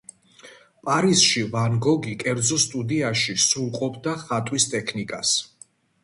პარიზში 0.87 1.41
ვან 1.55 1.75
გოგი 1.85 2.15
კერძო 2.23 2.57
სტუდიაში 2.63 3.35
სრულყოფდა 3.43 4.15
ხატვის 4.23 4.65
ტექნიკას. 4.71 5.35